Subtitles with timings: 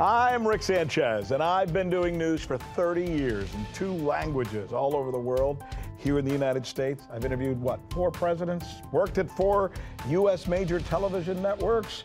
[0.00, 4.96] I'm Rick Sanchez, and I've been doing news for 30 years in two languages all
[4.96, 5.62] over the world.
[5.98, 9.70] Here in the United States, I've interviewed what, four presidents, worked at four
[10.08, 10.48] U.S.
[10.48, 12.02] major television networks,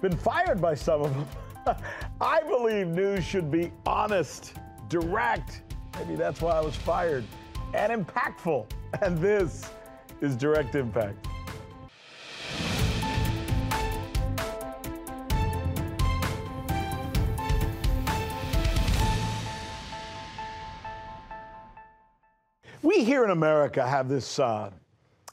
[0.00, 1.76] been fired by some of them.
[2.20, 4.54] I believe news should be honest,
[4.88, 5.62] direct.
[6.00, 7.24] Maybe that's why I was fired,
[7.74, 8.68] and impactful.
[9.02, 9.70] And this
[10.20, 11.28] is Direct Impact.
[23.00, 24.70] We here in America have this uh,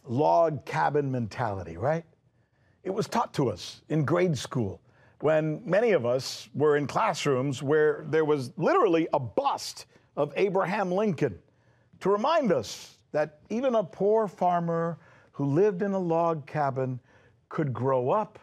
[0.05, 2.05] log cabin mentality, right?
[2.85, 4.79] It was taught to us in grade school
[5.19, 9.85] when many of us were in classrooms where there was literally a bust
[10.15, 11.37] of Abraham Lincoln
[11.99, 14.97] to remind us that even a poor farmer
[15.33, 17.01] who lived in a log cabin
[17.49, 18.39] could grow up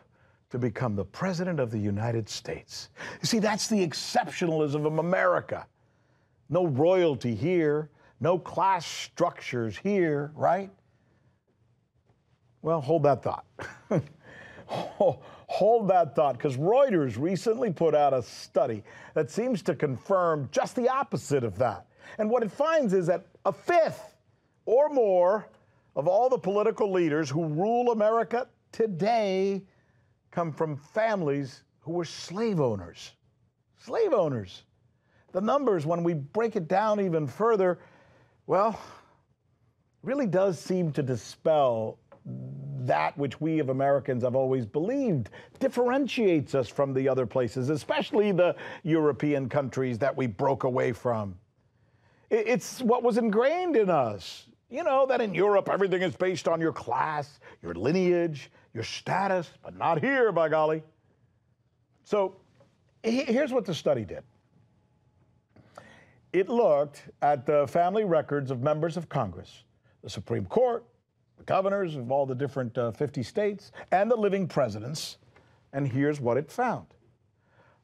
[0.51, 2.91] to become the President of the United States.
[3.23, 5.67] You see, that's the exceptionalism of America.
[6.51, 7.89] No royalty here,
[8.21, 10.71] no class structures here, right?
[12.63, 13.45] Well, hold that thought.
[14.67, 18.83] hold that thought, because Reuters recently put out a study
[19.15, 21.87] that seems to confirm just the opposite of that.
[22.19, 24.17] And what it finds is that a fifth
[24.65, 25.49] or more
[25.97, 29.63] of all the political leaders who rule America today
[30.31, 33.13] come from families who were slave owners.
[33.77, 34.65] Slave owners.
[35.33, 37.79] The numbers, when we break it down even further,
[38.47, 38.79] well,
[40.03, 46.69] really does seem to dispel that which we of Americans have always believed differentiates us
[46.69, 51.35] from the other places, especially the European countries that we broke away from.
[52.31, 54.47] It's what was ingrained in us.
[54.71, 59.51] You know, that in Europe everything is based on your class, your lineage, your status,
[59.63, 60.83] but not here, by golly.
[62.05, 62.37] So
[63.03, 64.23] here's what the study did
[66.35, 69.63] it looked at the family records of members of Congress,
[70.03, 70.85] the Supreme Court,
[71.39, 75.19] the governors of all the different uh, 50 states, and the living presidents.
[75.73, 76.87] And here's what it found.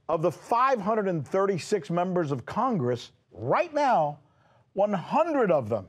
[0.09, 4.19] Of the 536 members of Congress, right now,
[4.73, 5.87] 100 of them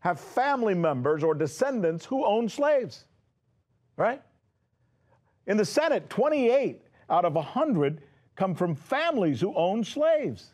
[0.00, 3.06] have family members or descendants who own slaves,
[3.96, 4.20] right?
[5.46, 8.02] In the Senate, 28 out of 100
[8.36, 10.50] come from families who own slaves.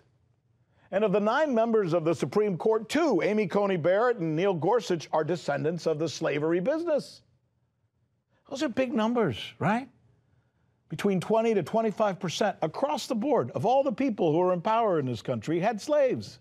[0.91, 4.55] And of the nine members of the Supreme Court, two, Amy Coney Barrett and Neil
[4.55, 7.23] Gorsuch, are descendants of the slavery business.
[8.49, 9.89] Those are big numbers, right?
[10.89, 14.63] Between 20 to 25 percent across the board of all the people who are in
[14.63, 16.39] power in this country had slaves.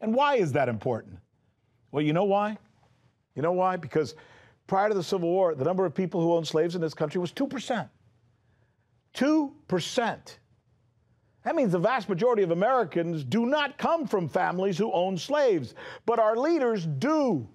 [0.00, 1.18] And why is that important?
[1.90, 2.56] Well, you know why?
[3.34, 3.76] You know why?
[3.76, 4.14] Because
[4.66, 7.20] prior to the Civil War, the number of people who owned slaves in this country
[7.20, 7.88] was 2%.
[9.14, 10.36] 2%.
[11.44, 15.74] That means the vast majority of Americans do not come from families who own slaves,
[16.06, 17.46] but our leaders do.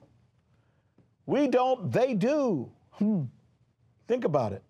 [1.26, 2.72] We don't, they do.
[2.92, 3.24] Hmm.
[4.08, 4.64] Think about it.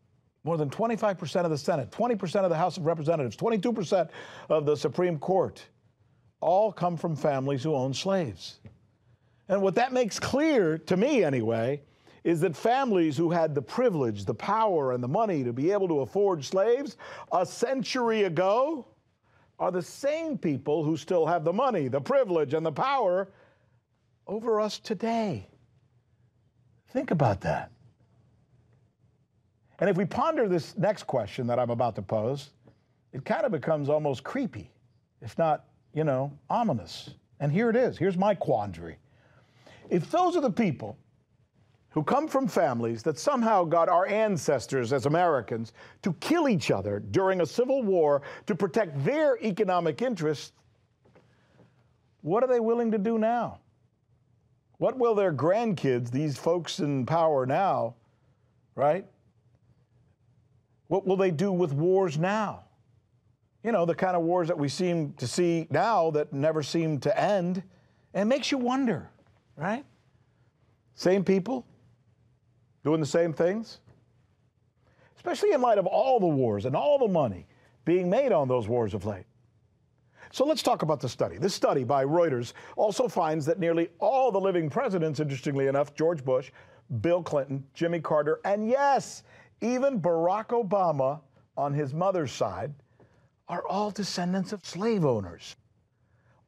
[0.46, 4.10] More than 25% of the Senate, 20% of the House of Representatives, 22%
[4.50, 5.66] of the Supreme Court
[6.42, 8.60] all come from families who own slaves.
[9.50, 11.82] And what that makes clear, to me anyway,
[12.24, 15.88] is that families who had the privilege, the power, and the money to be able
[15.90, 16.96] to afford slaves
[17.34, 18.86] a century ago
[19.60, 23.28] are the same people who still have the money, the privilege, and the power
[24.26, 25.48] over us today.
[26.92, 27.72] Think about that.
[29.80, 32.52] And if we ponder this next question that I'm about to pose,
[33.14, 34.72] it kind of becomes almost creepy,
[35.22, 37.12] if not, you know, ominous.
[37.40, 37.98] And here it is.
[37.98, 38.98] Here's my quandary.
[39.90, 40.98] If those are the people
[41.92, 47.00] who come from families that somehow got our ancestors as Americans to kill each other
[47.00, 50.52] during a civil war to protect their economic interests,
[52.22, 53.60] what are they willing to do now?
[54.78, 57.96] What will their grandkids, these folks in power now,
[58.76, 59.06] right?
[60.88, 62.64] What will they do with wars now?
[63.64, 67.00] You know, the kind of wars that we seem to see now that never seem
[67.02, 67.62] to end.
[68.14, 69.10] And it makes you wonder,
[69.58, 69.84] right?
[70.96, 71.66] Same people,
[72.84, 73.80] doing the same things?
[75.16, 77.46] Especially in light of all the wars and all the money
[77.86, 79.26] being made on those wars of late.
[80.32, 81.38] So let's talk about the study.
[81.38, 86.24] This study by Reuters also finds that nearly all the living presidents, interestingly enough, George
[86.24, 86.52] Bush,
[87.02, 89.24] Bill Clinton, Jimmy Carter, and yes,
[89.62, 91.20] even Barack Obama
[91.58, 92.74] on his mother's side,
[93.48, 95.56] are all descendants of slave owners.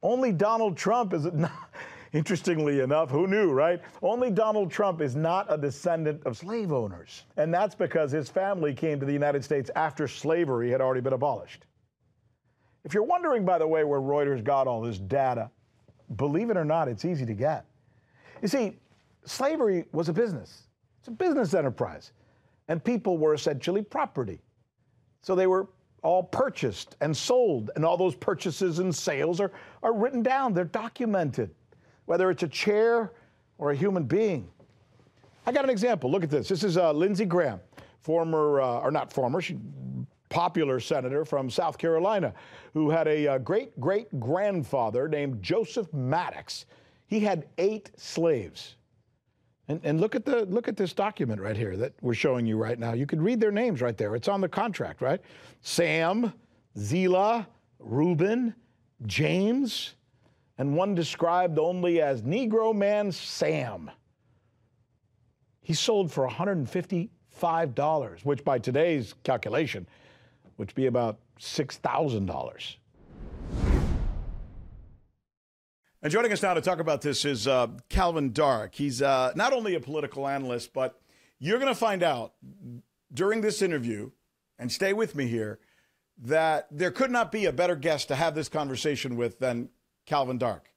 [0.02, 1.70] Only Donald Trump is not,
[2.12, 3.80] Interestingly enough, who knew, right?
[4.02, 7.24] Only Donald Trump is not a descendant of slave owners.
[7.38, 11.14] And that's because his family came to the United States after slavery had already been
[11.14, 11.64] abolished.
[12.84, 15.50] If you're wondering, by the way, where Reuters got all this data,
[16.16, 17.64] believe it or not, it's easy to get.
[18.42, 18.76] You see,
[19.24, 20.64] slavery was a business,
[20.98, 22.12] it's a business enterprise,
[22.68, 24.40] and people were essentially property.
[25.22, 25.68] So they were
[26.02, 30.64] all purchased and sold, and all those purchases and sales are, are written down, they're
[30.64, 31.54] documented,
[32.06, 33.12] whether it's a chair
[33.58, 34.48] or a human being.
[35.46, 36.10] I got an example.
[36.10, 36.48] Look at this.
[36.48, 37.60] This is uh, Lindsey Graham,
[38.00, 39.58] former, uh, or not former, she,
[40.28, 42.32] popular senator from South Carolina,
[42.72, 46.64] who had a uh, great great grandfather named Joseph Maddox.
[47.06, 48.76] He had eight slaves.
[49.68, 52.56] And, and look at the look at this document right here that we're showing you
[52.56, 52.94] right now.
[52.94, 54.16] You can read their names right there.
[54.16, 55.20] It's on the contract, right?
[55.60, 56.32] Sam,
[56.76, 57.46] Zila,
[57.78, 58.54] Reuben,
[59.06, 59.94] James,
[60.58, 63.90] and one described only as Negro Man Sam.
[65.60, 69.86] He sold for $155, which by today's calculation
[70.58, 72.76] would be about $6,000.
[76.04, 78.74] And joining us now to talk about this is uh, Calvin Dark.
[78.74, 81.00] He's uh, not only a political analyst, but
[81.38, 82.32] you're going to find out
[83.14, 84.10] during this interview,
[84.58, 85.60] and stay with me here,
[86.18, 89.68] that there could not be a better guest to have this conversation with than
[90.06, 90.70] Calvin Dark.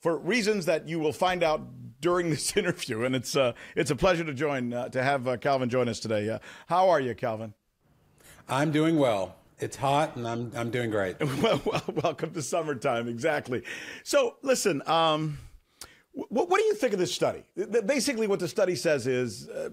[0.00, 1.62] For reasons that you will find out
[2.00, 5.36] during this interview, and it's uh, it's a pleasure to join uh, to have uh,
[5.36, 6.28] Calvin join us today.
[6.28, 7.54] Uh, how are you, Calvin?
[8.48, 9.36] I'm doing well.
[9.58, 11.16] It's hot, and I'm I'm doing great.
[11.42, 13.08] well, well, welcome to summertime.
[13.08, 13.62] Exactly.
[14.04, 14.82] So, listen.
[14.86, 15.38] Um,
[16.12, 17.42] what, what do you think of this study?
[17.84, 19.68] Basically, what the study says is uh,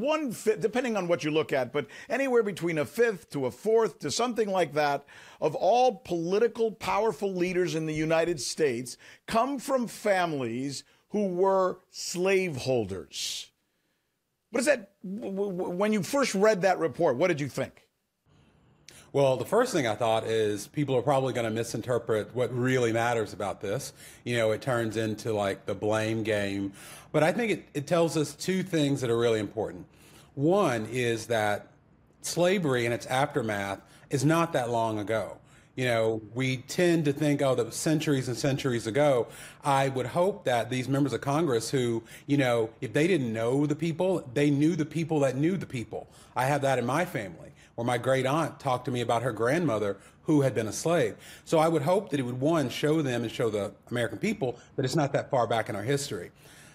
[0.00, 3.50] one fifth, depending on what you look at, but anywhere between a fifth to a
[3.50, 5.04] fourth to something like that
[5.40, 8.96] of all political powerful leaders in the United States
[9.26, 13.50] come from families who were slaveholders.
[14.50, 14.92] What is that?
[15.02, 17.87] When you first read that report, what did you think?
[19.10, 22.92] Well, the first thing I thought is people are probably going to misinterpret what really
[22.92, 23.94] matters about this.
[24.22, 26.74] You know, it turns into like the blame game.
[27.10, 29.86] But I think it, it tells us two things that are really important.
[30.34, 31.68] One is that
[32.20, 35.38] slavery and its aftermath is not that long ago.
[35.74, 39.28] You know, we tend to think, oh, that centuries and centuries ago.
[39.64, 43.64] I would hope that these members of Congress who, you know, if they didn't know
[43.64, 46.08] the people, they knew the people that knew the people.
[46.36, 47.47] I have that in my family
[47.78, 51.14] or my great aunt talked to me about her grandmother who had been a slave.
[51.44, 54.58] So I would hope that it would, one, show them and show the American people
[54.74, 56.32] that it's not that far back in our history.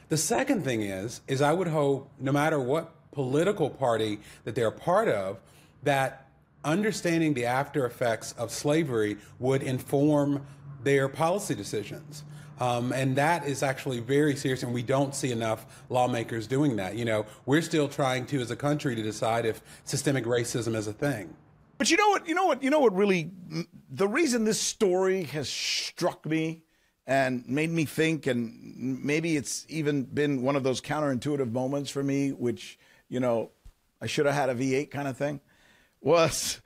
[0.08, 4.72] The second thing is, is I would hope no matter what political party that they're
[4.72, 5.40] part of,
[5.84, 6.30] that
[6.64, 10.46] understanding the after effects of slavery would inform
[10.84, 12.24] their policy decisions.
[12.60, 16.96] Um, and that is actually very serious, and we don't see enough lawmakers doing that.
[16.96, 20.88] You know, we're still trying to, as a country, to decide if systemic racism is
[20.88, 21.36] a thing.
[21.78, 22.28] But you know what?
[22.28, 22.64] You know what?
[22.64, 22.96] You know what?
[22.96, 23.32] Really,
[23.90, 26.64] the reason this story has struck me
[27.06, 32.04] and made me think, and maybe it's even been one of those counterintuitive moments for
[32.04, 32.78] me, which
[33.14, 33.52] you know,
[34.02, 35.40] I should have had a V8 kind of thing,
[36.02, 36.62] was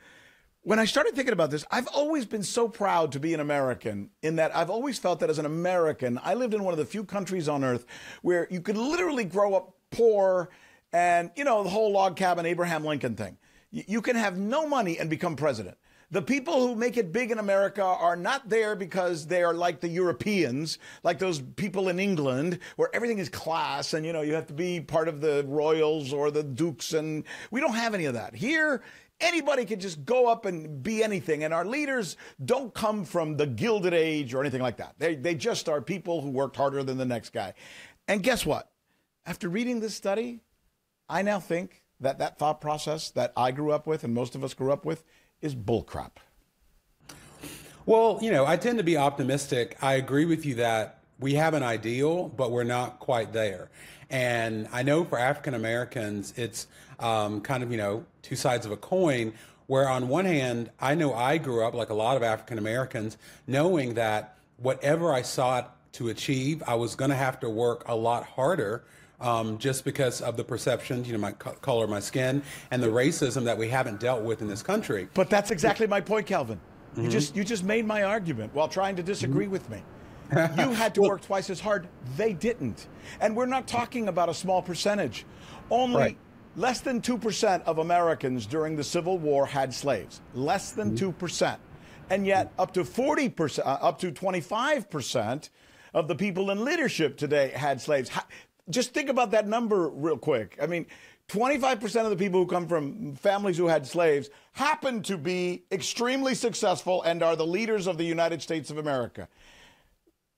[0.68, 4.10] when I started thinking about this, I've always been so proud to be an American
[4.22, 6.84] in that I've always felt that as an American, I lived in one of the
[6.84, 7.86] few countries on earth
[8.22, 10.50] where you could literally grow up poor
[10.92, 13.38] and, you know, the whole log cabin Abraham Lincoln thing.
[13.72, 15.78] You can have no money and become president.
[16.12, 19.80] The people who make it big in America are not there because they are like
[19.80, 24.34] the Europeans, like those people in England, where everything is class and, you know, you
[24.34, 26.94] have to be part of the royals or the dukes.
[26.94, 28.36] And we don't have any of that.
[28.36, 28.82] Here,
[29.20, 31.44] Anybody can just go up and be anything.
[31.44, 34.96] And our leaders don't come from the Gilded Age or anything like that.
[35.00, 37.54] They, they just are people who worked harder than the next guy.
[38.08, 38.70] And guess what?
[39.26, 40.42] After reading this study,
[41.10, 44.44] I now think that that thought process that I grew up with and most of
[44.44, 45.04] us grew up with
[45.42, 46.12] is bullcrap.
[47.86, 49.78] Well, you know, I tend to be optimistic.
[49.82, 53.70] I agree with you that we have an ideal, but we're not quite there.
[54.10, 56.68] And I know for African Americans, it's
[57.00, 59.34] um, kind of, you know, two sides of a coin,
[59.68, 63.18] where on one hand, I know I grew up, like a lot of African Americans,
[63.48, 67.96] knowing that whatever I sought to achieve, I was going to have to work a
[67.96, 68.86] lot harder
[69.20, 72.88] um, just because of the perceptions, you know, my co- color, my skin, and the
[72.88, 75.10] racism that we haven't dealt with in this country.
[75.14, 76.60] But that's exactly my point, Calvin.
[76.96, 77.12] You mm-hmm.
[77.12, 79.54] just you just made my argument while trying to disagree mm-hmm.
[79.54, 79.84] with me.
[80.58, 81.88] you had to work twice as hard.
[82.16, 82.88] They didn't.
[83.22, 85.26] And we're not talking about a small percentage.
[85.70, 86.18] Only right.
[86.56, 90.22] less than 2% of Americans during the Civil War had slaves.
[90.34, 91.26] Less than mm-hmm.
[91.26, 91.58] 2%.
[92.10, 95.50] And yet up to 40%, uh, up to 25%
[95.94, 98.10] of the people in leadership today had slaves.
[98.70, 100.58] Just think about that number real quick.
[100.62, 100.86] I mean,
[101.30, 106.34] 25% of the people who come from families who had slaves happen to be extremely
[106.34, 109.28] successful and are the leaders of the United States of America.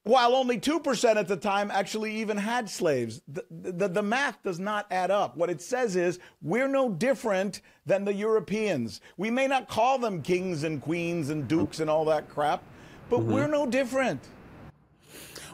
[0.04, 3.22] While only 2% at the time actually even had slaves.
[3.28, 5.36] The, the, the, math does not add up.
[5.36, 9.02] What it says is we're no different than the Europeans.
[9.18, 12.64] We may not call them kings and queens and dukes and all that crap,
[13.10, 13.32] but mm-hmm.
[13.32, 14.22] we're no different.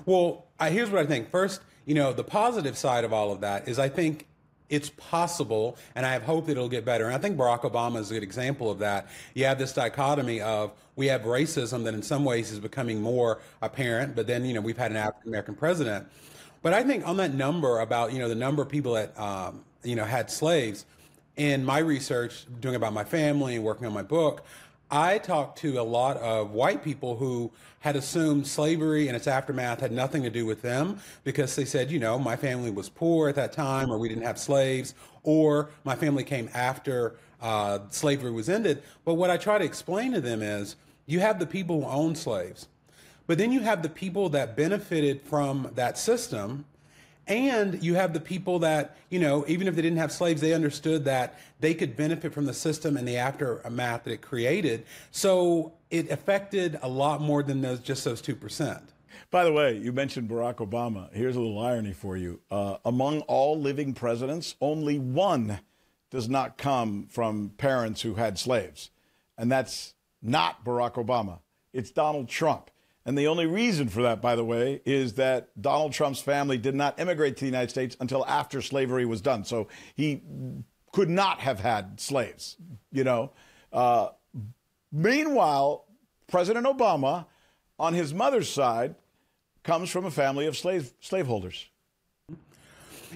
[0.06, 1.32] Well, here's what I think.
[1.32, 4.28] First, you know, the positive side of all of that is I think
[4.70, 7.06] it's possible, and I have hope that it'll get better.
[7.06, 9.08] And I think Barack Obama is a good example of that.
[9.34, 13.40] You have this dichotomy of we have racism that in some ways is becoming more
[13.62, 16.08] apparent, but then, you know, we've had an African American president.
[16.62, 19.64] But I think on that number about, you know, the number of people that, um,
[19.84, 20.86] you know, had slaves,
[21.38, 24.46] in my research, doing about my family and working on my book,
[24.90, 27.52] I talked to a lot of white people who
[27.86, 31.92] had assumed slavery and its aftermath had nothing to do with them because they said,
[31.92, 35.70] you know, my family was poor at that time, or we didn't have slaves, or
[35.84, 38.82] my family came after uh, slavery was ended.
[39.04, 42.16] But what I try to explain to them is you have the people who own
[42.16, 42.68] slaves,
[43.28, 46.66] but then you have the people that benefited from that system
[47.28, 50.54] and you have the people that, you know, even if they didn't have slaves, they
[50.54, 54.86] understood that they could benefit from the system and the aftermath that it created.
[55.12, 58.82] So it affected a lot more than those just those 2%.
[59.32, 61.12] By the way, you mentioned Barack Obama.
[61.14, 62.42] Here's a little irony for you.
[62.52, 65.60] Uh, among all living presidents, only one
[66.12, 68.92] does not come from parents who had slaves.
[69.38, 71.40] And that's not Barack Obama.
[71.74, 72.70] It's Donald Trump.
[73.06, 76.74] And the only reason for that, by the way, is that Donald Trump's family did
[76.74, 79.46] not immigrate to the United States until after slavery was done.
[79.46, 80.22] So he
[80.92, 82.58] could not have had slaves,
[82.92, 83.32] you know.
[83.72, 84.10] Uh,
[84.92, 85.86] meanwhile,
[86.28, 87.28] President Obama,
[87.78, 88.96] on his mother's side,
[89.62, 91.68] comes from a family of slave slaveholders.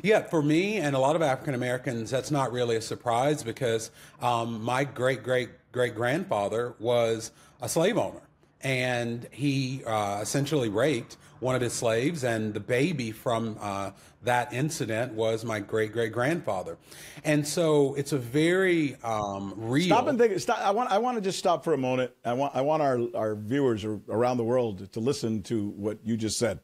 [0.03, 3.89] Yeah, for me and a lot of African Americans, that's not really a surprise because
[4.21, 7.31] um, my great great great grandfather was
[7.61, 8.21] a slave owner
[8.61, 13.91] and he uh, essentially raped one of his slaves, and the baby from uh,
[14.23, 16.77] that incident was my great great grandfather,
[17.23, 19.85] and so it's a very um, real.
[19.85, 20.37] Stop and think.
[20.39, 20.59] Stop.
[20.59, 20.91] I want.
[20.91, 22.11] I want to just stop for a moment.
[22.25, 22.55] I want.
[22.55, 26.59] I want our our viewers around the world to listen to what you just said,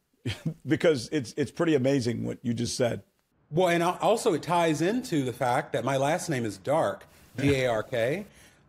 [0.66, 3.02] because it's it's pretty amazing what you just said.
[3.50, 7.06] Well, and also it ties into the fact that my last name is Dark,
[7.36, 8.26] D A R K.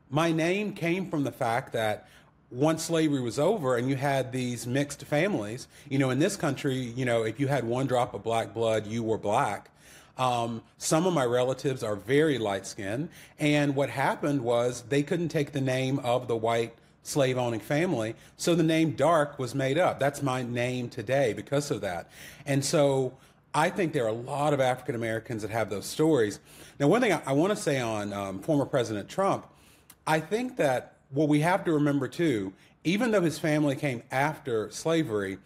[0.10, 2.10] My name came from the fact that
[2.52, 6.76] once slavery was over and you had these mixed families, you know, in this country,
[6.76, 9.70] you know, if you had one drop of black blood, you were black.
[10.18, 13.10] Um, some of my relatives are very light skinned.
[13.40, 18.16] And what happened was they couldn't take the name of the white slave owning family.
[18.36, 20.00] So the name Dark was made up.
[20.00, 22.10] That's my name today because of that.
[22.46, 23.14] And so
[23.54, 26.40] I think there are a lot of African Americans that have those stories.
[26.80, 29.48] Now, one thing I, I want to say on um, former President Trump,
[30.06, 34.70] I think that what we have to remember too, even though his family came after
[34.72, 35.38] slavery,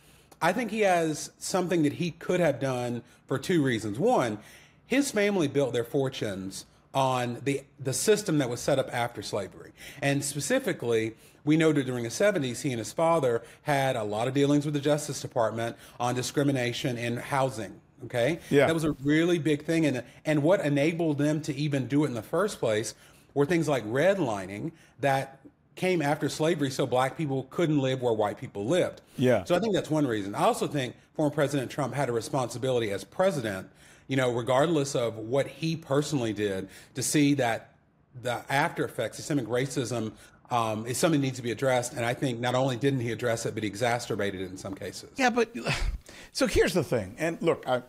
[0.42, 3.98] I think he has something that he could have done for two reasons.
[3.98, 4.40] One,
[4.86, 9.72] his family built their fortunes on the the system that was set up after slavery.
[10.02, 14.28] And specifically, we know that during the 70s, he and his father had a lot
[14.28, 17.80] of dealings with the Justice Department on discrimination in housing.
[18.06, 18.68] Okay, yeah.
[18.68, 22.08] that was a really big thing, and and what enabled them to even do it
[22.08, 22.94] in the first place
[23.34, 25.40] were things like redlining that
[25.76, 29.02] came after slavery so black people couldn't live where white people lived.
[29.18, 29.44] Yeah.
[29.44, 30.36] So I think that's one reason.
[30.36, 33.70] I also think former President Trump had a responsibility as president,
[34.08, 37.72] you know, regardless of what he personally did, to see that
[38.22, 40.12] the after effects, systemic racism,
[40.52, 41.94] um, is something that needs to be addressed.
[41.94, 44.76] And I think not only didn't he address it, but he exacerbated it in some
[44.76, 45.10] cases.
[45.16, 45.52] Yeah, but
[46.32, 47.16] so here's the thing.
[47.18, 47.82] And look, I,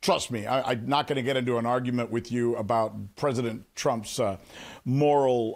[0.00, 3.64] trust me, I, am not going to get into an argument with you about President
[3.74, 4.38] Trump's uh,
[4.84, 5.54] moral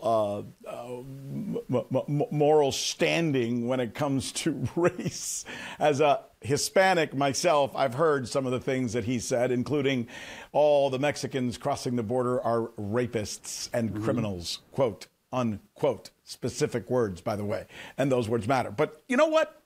[0.66, 5.44] uh, uh, m- m- moral standing when it comes to race.
[5.78, 10.08] As a Hispanic myself, I've heard some of the things that he said, including
[10.52, 14.04] all the Mexicans crossing the border are rapists and mm-hmm.
[14.04, 14.60] criminals.
[14.72, 16.10] Quote unquote.
[16.26, 17.66] Specific words, by the way,
[17.98, 18.70] and those words matter.
[18.70, 19.60] But you know what?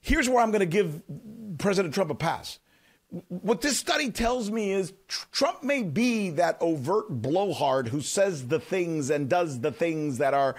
[0.00, 1.02] Here's where I'm going to give
[1.58, 2.60] President Trump a pass
[3.28, 8.58] what this study tells me is Trump may be that overt blowhard who says the
[8.58, 10.56] things and does the things that are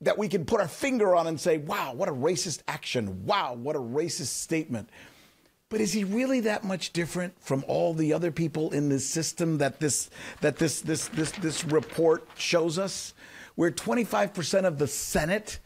[0.00, 3.26] that we can put our finger on and say, "Wow, what a racist action.
[3.26, 4.88] Wow, what a racist statement."
[5.68, 9.58] But is he really that much different from all the other people in this system
[9.58, 10.08] that this
[10.40, 13.14] that this this this this report shows us?
[13.56, 15.58] Where 25% of the Senate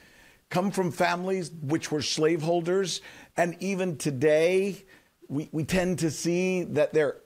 [0.48, 3.02] come from families which were slaveholders
[3.36, 4.84] and even today
[5.28, 7.16] we, we tend to see that they're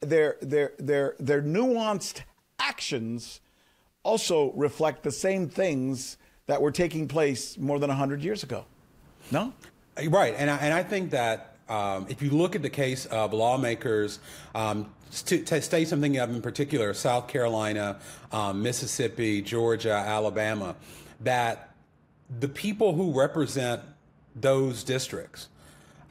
[0.00, 2.22] their their their their nuanced
[2.58, 3.40] actions
[4.02, 6.16] also reflect the same things
[6.46, 8.64] that were taking place more than 100 years ago.
[9.30, 9.52] No?
[10.08, 10.34] Right.
[10.36, 14.18] And I, and I think that um, if you look at the case of lawmakers,
[14.54, 14.92] um,
[15.26, 17.98] to, to something of in particular, South Carolina,
[18.32, 20.74] um, Mississippi, Georgia, Alabama,
[21.20, 21.74] that
[22.40, 23.82] the people who represent
[24.34, 25.48] those districts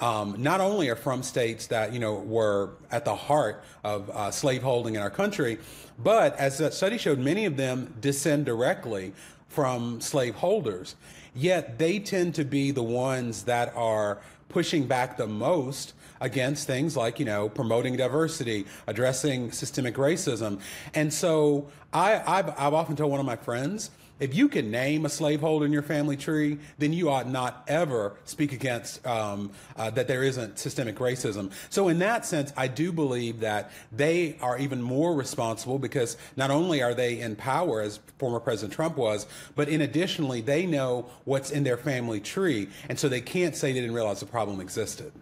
[0.01, 4.31] um, not only are from states that you know were at the heart of uh,
[4.31, 5.57] slaveholding in our country,
[6.01, 9.13] but as that study showed, many of them descend directly
[9.47, 10.95] from slaveholders.
[11.35, 16.97] Yet they tend to be the ones that are pushing back the most against things
[16.97, 20.59] like you know promoting diversity, addressing systemic racism,
[20.93, 25.05] and so I, I've, I've often told one of my friends if you can name
[25.05, 29.89] a slaveholder in your family tree, then you ought not ever speak against um, uh,
[29.91, 31.51] that there isn't systemic racism.
[31.69, 36.51] So, in that sense, I do believe that they are even more responsible because not
[36.51, 41.09] only are they in power, as former President Trump was, but in additionally, they know
[41.25, 42.67] what's in their family tree.
[42.89, 45.13] And so they can't say they didn't realize the problem existed.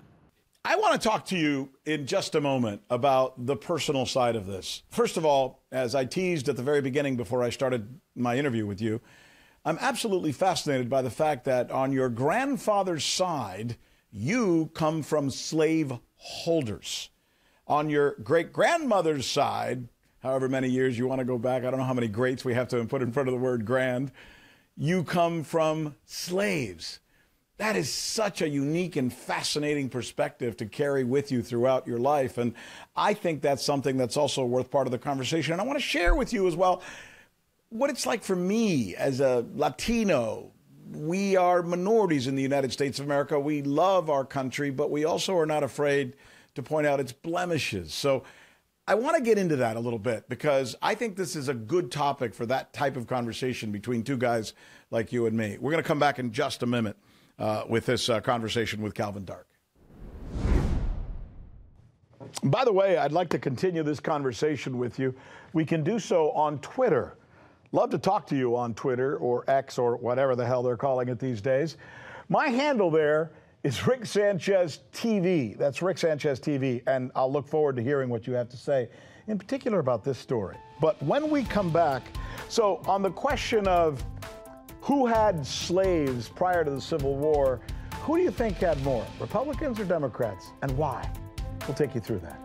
[0.69, 4.47] I want to talk to you in just a moment about the personal side of
[4.47, 4.83] this.
[4.89, 8.65] First of all, as I teased at the very beginning before I started my interview
[8.65, 8.99] with you,
[9.63, 13.77] I'm absolutely fascinated by the fact that on your grandfather's side,
[14.11, 17.11] you come from slave holders.
[17.65, 19.87] On your great grandmother's side,
[20.19, 22.55] however many years you want to go back, I don't know how many greats we
[22.55, 24.11] have to put in front of the word grand,
[24.75, 26.99] you come from slaves.
[27.57, 32.37] That is such a unique and fascinating perspective to carry with you throughout your life.
[32.37, 32.53] And
[32.95, 35.53] I think that's something that's also worth part of the conversation.
[35.53, 36.83] And I want to share with you as well
[37.69, 40.51] what it's like for me as a Latino.
[40.91, 43.39] We are minorities in the United States of America.
[43.39, 46.13] We love our country, but we also are not afraid
[46.53, 47.91] to point out its blemishes.
[47.91, 48.23] So
[48.87, 51.55] I want to get into that a little bit because I think this is a
[51.55, 54.53] good topic for that type of conversation between two guys
[54.91, 55.57] like you and me.
[55.59, 56.95] We're going to come back in just a minute
[57.39, 59.47] uh, with this uh, conversation with Calvin Dark.
[62.43, 65.13] By the way, I'd like to continue this conversation with you.
[65.53, 67.17] We can do so on Twitter.
[67.71, 71.09] Love to talk to you on Twitter or X or whatever the hell they're calling
[71.09, 71.77] it these days.
[72.29, 73.31] My handle there
[73.63, 75.57] is Rick Sanchez TV.
[75.57, 78.89] That's Rick Sanchez TV, and I'll look forward to hearing what you have to say,
[79.27, 80.55] in particular about this story.
[80.79, 82.03] But when we come back,
[82.49, 84.03] so on the question of
[84.87, 87.59] who had slaves prior to the Civil War?
[88.03, 91.11] Who do you think had more, Republicans or Democrats, and why?
[91.67, 92.39] We'll take you through that.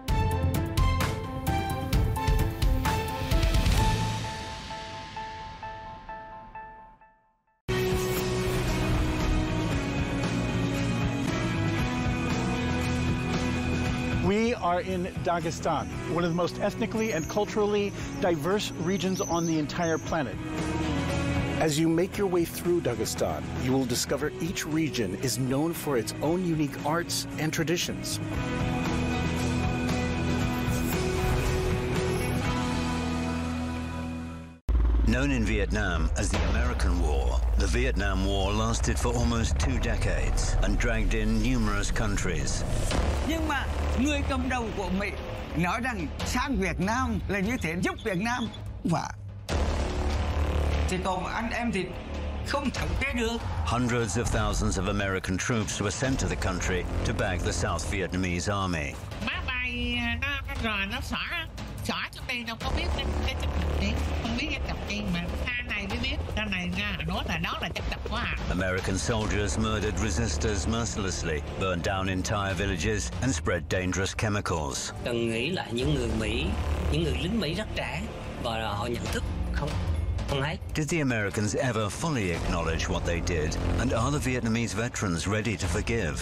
[14.27, 19.61] We are in Dagestan, one of the most ethnically and culturally diverse regions on the
[19.61, 20.35] entire planet.
[21.63, 25.97] As you make your way through Dagestan, you will discover each region is known for
[25.97, 28.19] its own unique arts and traditions.
[35.07, 40.57] Known in Vietnam as the American War, the Vietnam War lasted for almost two decades
[40.65, 42.65] and dragged in numerous countries.
[43.29, 43.67] Nhưng mà
[44.01, 45.11] người cầm đầu của Mỹ
[45.57, 48.49] nói rằng sang Việt Nam là như thế giúp Việt Nam
[48.85, 49.09] và
[50.93, 51.85] thì còn anh em thì
[52.47, 53.37] không thống kê được.
[53.67, 57.93] Hundreds of thousands of American troops were sent to the country to bag the South
[57.93, 58.93] Vietnamese army.
[59.27, 60.29] Máy bay nó
[60.63, 61.17] rồi nó xỏ
[61.85, 63.51] xỏ trong đây đâu có biết cái cái tập
[63.81, 63.87] đi
[64.23, 67.39] không biết cái tập đi mà tha này mới biết ra này ra nói là
[67.39, 73.37] đó là tập của à American soldiers murdered resistors mercilessly, burned down entire villages, and
[73.37, 74.93] spread dangerous chemicals.
[75.05, 76.47] cần nghĩ là những người Mỹ,
[76.93, 78.03] những người lính Mỹ rất trẻ
[78.43, 79.71] và họ nhận thức không
[80.41, 80.59] ấy.
[80.75, 83.57] Did the Americans ever fully acknowledge what they did?
[83.79, 86.15] And are the Vietnamese veterans ready to forgive?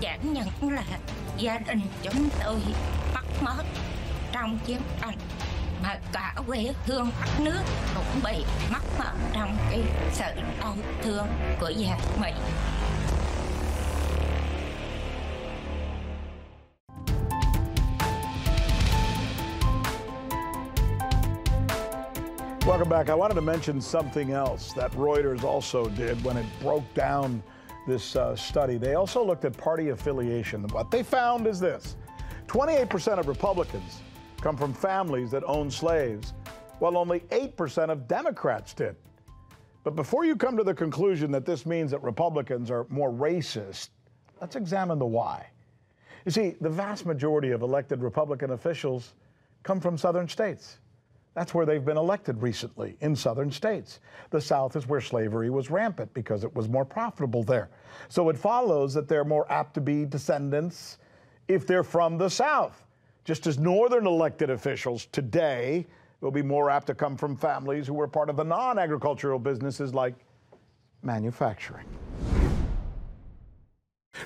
[0.00, 0.84] Chẳng những là
[1.38, 2.60] gia đình chúng tôi
[3.14, 3.64] bắt mất
[4.32, 5.16] trong chiến tranh
[5.82, 7.62] mà cả quê hương đất nước
[7.94, 11.26] cũng bị mất mất trong cái sự đau thương
[11.60, 12.30] của giặc Mỹ.
[22.82, 23.10] Welcome back.
[23.10, 27.40] I wanted to mention something else that Reuters also did when it broke down
[27.86, 28.76] this uh, study.
[28.76, 30.66] They also looked at party affiliation.
[30.66, 31.94] What they found is this
[32.48, 34.00] 28% of Republicans
[34.40, 36.34] come from families that own slaves,
[36.80, 38.96] while only 8% of Democrats did.
[39.84, 43.90] But before you come to the conclusion that this means that Republicans are more racist,
[44.40, 45.46] let's examine the why.
[46.24, 49.14] You see, the vast majority of elected Republican officials
[49.62, 50.78] come from southern states.
[51.34, 54.00] That's where they've been elected recently, in southern states.
[54.30, 57.70] The South is where slavery was rampant because it was more profitable there.
[58.08, 60.98] So it follows that they're more apt to be descendants
[61.48, 62.84] if they're from the South.
[63.24, 65.86] Just as northern elected officials today
[66.20, 69.38] will be more apt to come from families who were part of the non agricultural
[69.38, 70.14] businesses like
[71.02, 71.86] manufacturing.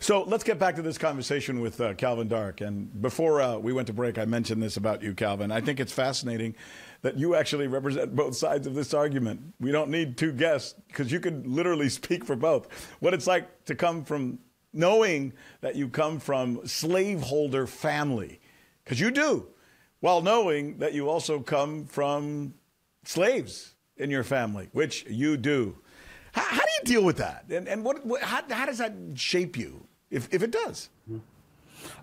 [0.01, 2.61] So let's get back to this conversation with uh, Calvin Dark.
[2.61, 5.51] And before uh, we went to break, I mentioned this about you, Calvin.
[5.51, 6.55] I think it's fascinating
[7.03, 9.55] that you actually represent both sides of this argument.
[9.61, 12.69] We don't need two guests because you can literally speak for both.
[13.01, 14.39] What it's like to come from
[14.73, 15.33] knowing
[15.63, 18.41] that you come from slaveholder family,
[18.85, 19.47] because you do,
[20.01, 22.55] while knowing that you also come from
[23.05, 25.79] slaves in your family, which you do.
[26.37, 27.47] How, how do you deal with that?
[27.49, 30.91] And, and what, what how, how does that shape you, if, if it does?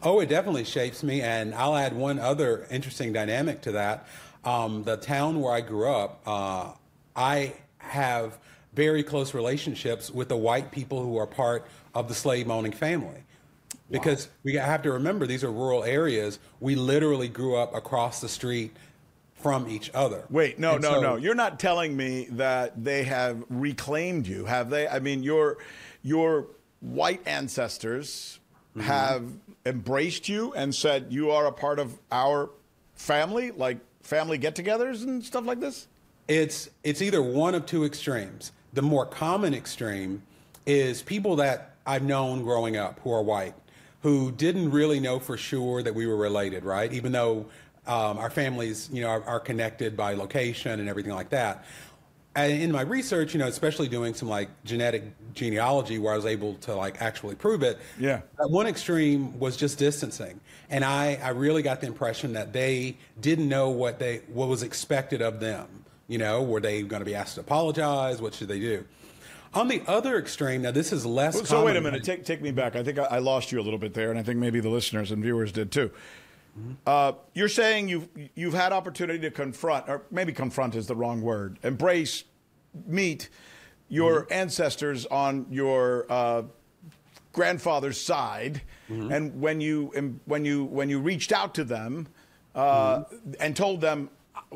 [0.01, 1.21] Oh, it definitely shapes me.
[1.21, 4.07] And I'll add one other interesting dynamic to that.
[4.43, 6.71] Um, the town where I grew up, uh,
[7.15, 8.39] I have
[8.73, 13.23] very close relationships with the white people who are part of the slave owning family.
[13.91, 14.33] Because wow.
[14.45, 16.39] we have to remember these are rural areas.
[16.59, 18.75] We literally grew up across the street
[19.43, 20.23] from each other.
[20.29, 21.15] Wait, no, and no, so, no.
[21.17, 24.87] You're not telling me that they have reclaimed you, have they?
[24.87, 25.57] I mean, your
[26.01, 26.47] your
[26.79, 28.39] white ancestors
[28.75, 28.87] mm-hmm.
[28.87, 29.25] have
[29.65, 32.49] embraced you and said you are a part of our
[32.95, 35.87] family, like family get-togethers and stuff like this.
[36.27, 38.53] It's it's either one of two extremes.
[38.71, 40.23] The more common extreme
[40.65, 43.55] is people that I've known growing up who are white,
[44.03, 46.91] who didn't really know for sure that we were related, right?
[46.93, 47.45] Even though
[47.85, 51.65] um, our families, you know, are, are, connected by location and everything like that.
[52.35, 56.25] And in my research, you know, especially doing some like genetic genealogy where I was
[56.25, 57.77] able to like actually prove it.
[57.99, 58.21] Yeah.
[58.39, 60.39] One extreme was just distancing.
[60.69, 64.63] And I, I really got the impression that they didn't know what they what was
[64.63, 65.67] expected of them.
[66.07, 68.21] You know, were they going to be asked to apologize?
[68.21, 68.85] What should they do?
[69.53, 71.35] On the other extreme, now this is less.
[71.35, 72.75] So common, wait a minute, take take me back.
[72.75, 74.69] I think I, I lost you a little bit there, and I think maybe the
[74.69, 75.91] listeners and viewers did too.
[76.85, 81.21] Uh, you're saying you've you've had opportunity to confront, or maybe confront is the wrong
[81.21, 81.57] word.
[81.63, 82.25] Embrace,
[82.85, 83.29] meet
[83.89, 84.33] your mm-hmm.
[84.33, 86.43] ancestors on your uh,
[87.31, 89.11] grandfather's side, mm-hmm.
[89.11, 92.07] and when you when you when you reached out to them
[92.53, 93.31] uh, mm-hmm.
[93.39, 94.09] and told them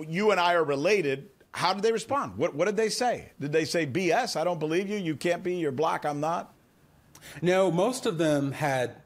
[0.08, 2.38] you and I are related, how did they respond?
[2.38, 3.32] What what did they say?
[3.40, 4.40] Did they say BS?
[4.40, 4.98] I don't believe you.
[4.98, 5.56] You can't be.
[5.56, 6.06] You're black.
[6.06, 6.54] I'm not.
[7.42, 8.98] No, most of them had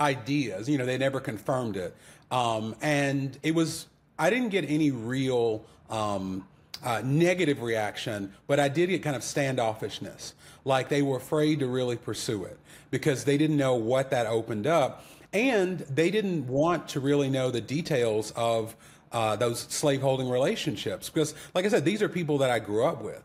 [0.00, 0.68] ideas.
[0.68, 1.94] You know, they never confirmed it.
[2.30, 3.86] Um, and it was,
[4.18, 6.46] I didn't get any real um,
[6.84, 10.32] uh, negative reaction, but I did get kind of standoffishness.
[10.64, 12.58] Like they were afraid to really pursue it
[12.90, 15.04] because they didn't know what that opened up.
[15.32, 18.74] And they didn't want to really know the details of
[19.12, 21.08] uh, those slaveholding relationships.
[21.08, 23.22] Because, like I said, these are people that I grew up with.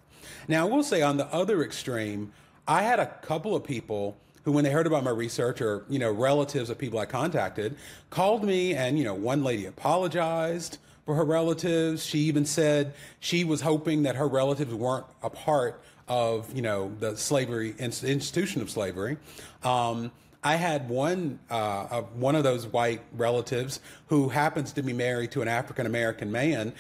[0.48, 2.32] Now, I will say on the other extreme,
[2.68, 6.00] I had a couple of people who, when they heard about my research or, you
[6.00, 7.76] know, relatives of people I contacted,
[8.12, 12.06] called me and, you know, one lady apologized for her relatives.
[12.06, 16.92] She even said she was hoping that her relatives weren't a part of, you know,
[17.00, 19.18] the slavery institution of slavery.
[19.64, 20.12] Um,
[20.44, 23.80] I had one uh, one of those white relatives
[24.10, 26.74] who happens to be married to an African American man.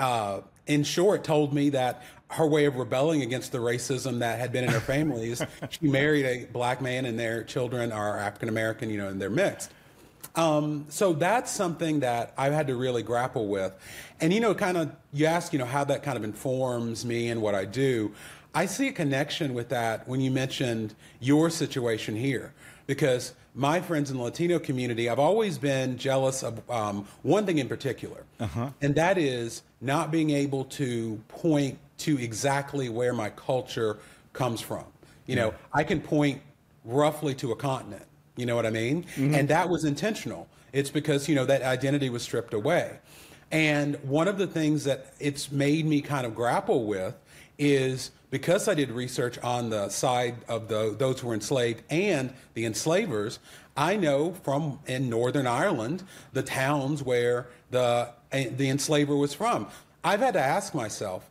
[0.00, 4.52] Uh, in short, told me that her way of rebelling against the racism that had
[4.52, 8.48] been in her family is she married a black man and their children are African
[8.48, 9.70] American, you know, and they're mixed.
[10.36, 13.72] Um, so that's something that I've had to really grapple with.
[14.20, 17.28] And, you know, kind of, you ask, you know, how that kind of informs me
[17.30, 18.12] and what I do.
[18.54, 22.52] I see a connection with that when you mentioned your situation here,
[22.86, 27.58] because my friends in the Latino community, I've always been jealous of um, one thing
[27.58, 28.70] in particular, uh-huh.
[28.80, 33.98] and that is not being able to point to exactly where my culture
[34.32, 34.84] comes from.
[35.26, 36.42] You know, I can point
[36.84, 38.02] roughly to a continent.
[38.36, 39.04] You know what I mean?
[39.04, 39.34] Mm-hmm.
[39.34, 40.48] And that was intentional.
[40.72, 42.98] It's because, you know, that identity was stripped away.
[43.50, 47.14] And one of the things that it's made me kind of grapple with
[47.60, 52.32] is because I did research on the side of the, those who were enslaved and
[52.54, 53.38] the enslavers,
[53.76, 59.68] I know from in Northern Ireland the towns where the eh, the enslaver was from.
[60.02, 61.30] I've had to ask myself,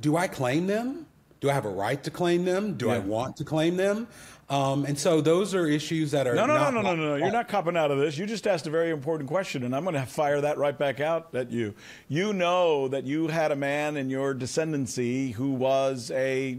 [0.00, 1.06] do I claim them?
[1.40, 2.74] Do I have a right to claim them?
[2.74, 2.94] Do yeah.
[2.94, 4.08] I want to claim them?
[4.50, 7.16] Um, and so those are issues that are no, no, no, no, no, no, no.
[7.16, 8.18] You're not copping out of this.
[8.18, 10.98] You just asked a very important question, and I'm going to fire that right back
[10.98, 11.72] out at you.
[12.08, 16.58] You know that you had a man in your descendancy who was a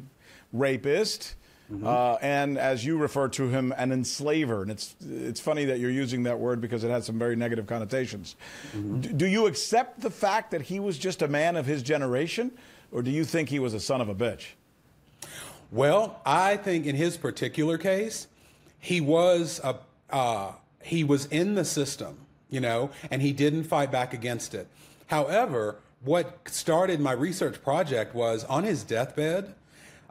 [0.54, 1.36] rapist,
[1.71, 1.88] Mm-hmm.
[1.88, 4.62] Uh, and as you refer to him, an enslaver.
[4.62, 7.65] And it's it's funny that you're using that word because it has some very negative
[7.65, 8.36] connotations.
[8.75, 8.99] Mm-hmm.
[8.99, 12.51] D- do you accept the fact that he was just a man of his generation,
[12.91, 14.47] or do you think he was a son of a bitch?
[15.71, 18.27] Well, I think in his particular case,
[18.79, 19.77] he was a
[20.10, 20.51] uh,
[20.84, 22.17] he was in the system,
[22.49, 24.67] you know, and he didn't fight back against it.
[25.07, 29.55] However, what started my research project was on his deathbed.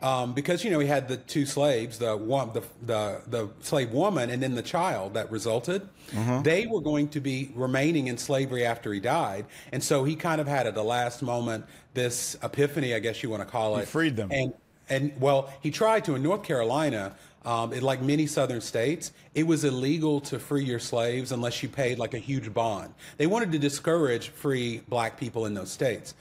[0.03, 3.90] Um, because you know he had the two slaves, the one, the the, the slave
[3.92, 5.87] woman, and then the child that resulted.
[6.12, 6.40] Mm-hmm.
[6.40, 10.40] They were going to be remaining in slavery after he died, and so he kind
[10.40, 13.81] of had at the last moment this epiphany, I guess you want to call it.
[13.81, 14.55] He freed them, and
[14.90, 17.14] and well, he tried to in North Carolina.
[17.42, 21.70] Um, it, like many southern states, it was illegal to free your slaves unless you
[21.70, 22.92] paid like a huge bond.
[23.16, 26.12] They wanted to discourage free black people in those states.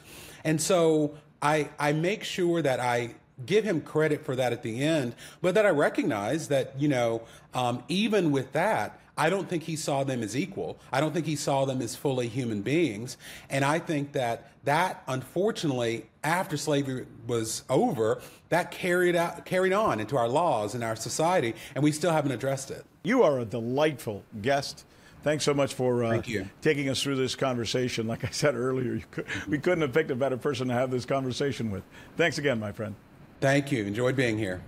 [0.45, 4.81] And so I, I make sure that I give him credit for that at the
[4.81, 7.21] end, but that I recognize that, you know,
[7.53, 10.79] um, even with that, I don't think he saw them as equal.
[10.93, 13.17] I don't think he saw them as fully human beings.
[13.49, 19.99] And I think that that, unfortunately, after slavery was over, that carried out carried on
[19.99, 22.85] into our laws and our society, and we still haven't addressed it.
[23.03, 24.85] You are a delightful guest.
[25.21, 26.21] Thanks so much for uh,
[26.61, 28.07] taking us through this conversation.
[28.07, 31.05] Like I said earlier, could, we couldn't have picked a better person to have this
[31.05, 31.83] conversation with.
[32.15, 32.95] Thanks again, my friend.
[33.41, 33.83] Thank you.
[33.83, 34.61] Enjoyed being here.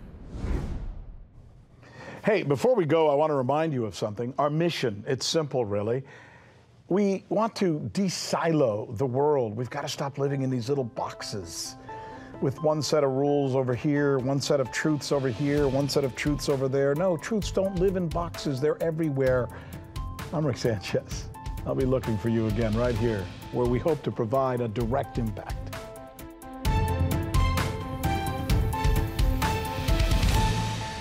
[2.23, 4.31] Hey, before we go, I want to remind you of something.
[4.38, 6.03] Our mission, it's simple, really.
[6.88, 9.55] We want to de-silo the world.
[9.55, 11.77] We've got to stop living in these little boxes
[12.39, 16.03] with one set of rules over here, one set of truths over here, one set
[16.03, 16.93] of truths over there.
[16.93, 18.62] No, truths don't live in boxes.
[18.62, 19.49] They're everywhere.
[20.31, 21.27] I'm Rick Sanchez.
[21.65, 25.17] I'll be looking for you again right here, where we hope to provide a direct
[25.17, 25.70] impact.